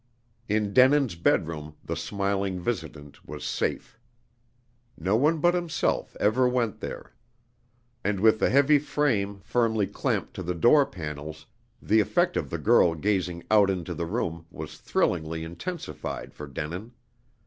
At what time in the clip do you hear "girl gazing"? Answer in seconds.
12.57-13.43